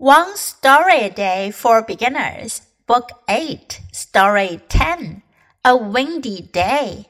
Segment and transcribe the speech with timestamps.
[0.00, 5.22] One Story a Day for Beginners, Book 8, Story 10
[5.64, 7.08] A Windy Day.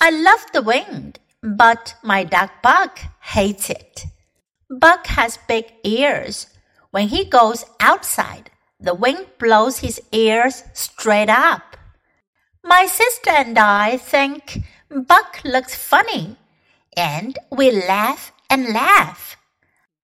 [0.00, 4.04] I love the wind, but my dog Buck hates it.
[4.70, 6.46] Buck has big ears.
[6.92, 11.76] When he goes outside, the wind blows his ears straight up.
[12.62, 16.36] My sister and I think Buck looks funny,
[16.96, 19.36] and we laugh and laugh.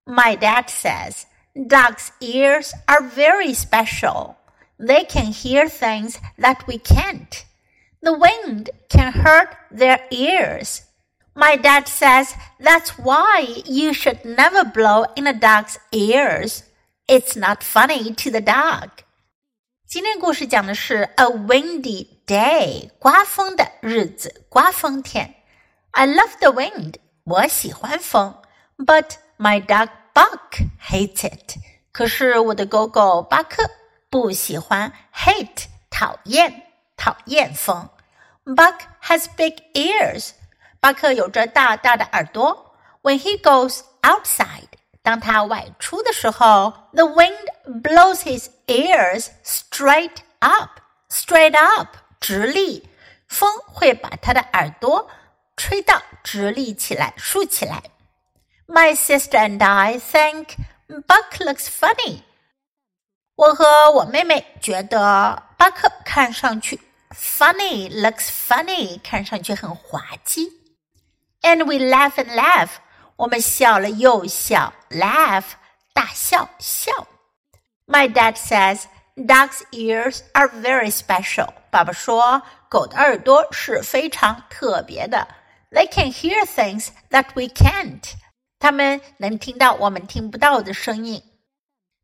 [0.09, 4.38] My dad says, Dogs' ears are very special.
[4.78, 7.46] They can hear things that we can't.
[8.02, 10.82] The wind can hurt their ears.
[11.34, 16.64] My dad says that's why you should never blow in a dog's ears.
[17.08, 18.90] It's not funny to the dog.
[19.88, 25.36] 今天故事讲的是 a windy day，刮风的日子，刮风天。
[25.92, 28.42] I love the wind，我喜欢风，
[28.78, 31.58] but my dog Buck hates it。
[31.92, 33.70] 可是我的狗狗巴克
[34.10, 36.64] 不喜欢 hate 讨厌
[36.98, 37.90] 讨厌风。
[38.46, 40.32] Buck has big ears。
[40.80, 42.76] 巴克有着大大的耳朵。
[43.02, 44.70] When he goes outside，
[45.02, 47.46] 当他外出的时候，the wind
[47.82, 52.90] blows his ears straight up。straight up 直立，
[53.28, 55.08] 风会把他的耳朵
[55.56, 57.84] 吹到直立起来，竖起来。
[58.70, 62.24] My sister and I think Buck looks funny。
[63.36, 66.80] 我和我妹妹觉得巴克看上去
[67.12, 70.50] funny looks funny，看上去很滑稽。
[71.42, 72.70] And we laugh and laugh，
[73.18, 75.44] 我们笑了又笑，laugh
[75.94, 76.92] 大笑笑。
[77.86, 81.50] My dad says dogs' ears are very special。
[81.70, 85.28] 爸爸说狗的耳朵是非常特别的。
[85.72, 88.14] They can hear things that we can't。
[88.60, 91.22] 他们能听到我们听不到的声音。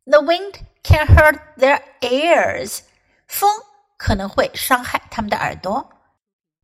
[0.06, 2.80] The wind can hurt their ears。
[3.28, 3.50] 风
[3.98, 5.90] 可能会伤害他们的耳朵。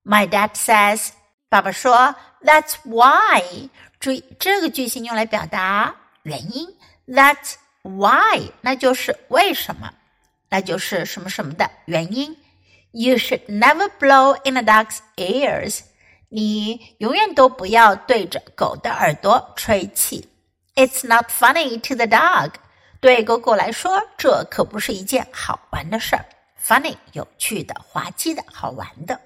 [0.03, 1.09] My dad says，
[1.49, 3.69] 爸爸说，That's why。
[3.99, 6.75] 注意这个句型用来表达原因。
[7.07, 9.93] That's why，那就是为什么，
[10.49, 12.37] 那就是什么什么的原因。
[12.91, 15.81] You should never blow in a dog's ears。
[16.31, 20.27] 你永远都不要对着狗的耳朵吹气。
[20.75, 22.53] It's not funny to the dog。
[22.99, 26.25] 对狗狗来说，这可不是一件好玩的事儿。
[26.61, 29.21] Funny，有趣的、滑稽的、好玩的。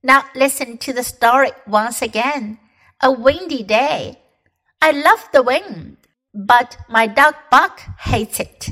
[0.00, 2.56] Now listen to the story once again.
[2.98, 4.16] A windy day.
[4.80, 5.96] I love the wind,
[6.32, 8.70] but my dog Buck hates it.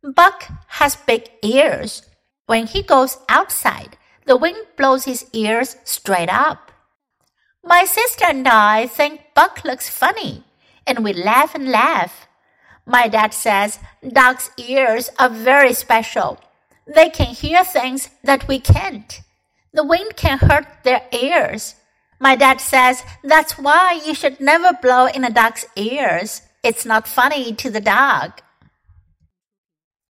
[0.00, 0.44] Buck
[0.78, 2.02] has big ears.
[2.46, 6.67] When he goes outside, the wind blows his ears straight up.
[7.63, 10.43] My sister and I think Buck looks funny,
[10.87, 12.27] and we laugh and laugh.
[12.85, 16.39] My dad says dogs' ears are very special.
[16.87, 19.21] They can hear things that we can't.
[19.73, 21.75] The wind can hurt their ears.
[22.19, 26.41] My dad says that's why you should never blow in a duck's ears.
[26.63, 28.41] It's not funny to the dog.